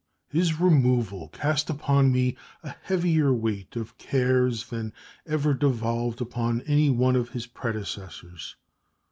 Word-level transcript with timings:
His 0.29 0.59
removal 0.59 1.27
cast 1.27 1.69
upon 1.69 2.11
me 2.11 2.35
a 2.63 2.69
heavier 2.71 3.31
weight 3.31 3.75
of 3.75 3.99
cares 3.99 4.67
than 4.69 4.93
ever 5.27 5.53
devolved 5.53 6.21
upon 6.21 6.61
any 6.61 6.89
one 6.89 7.15
of 7.15 7.29
his 7.29 7.45
predecessors. 7.45 8.55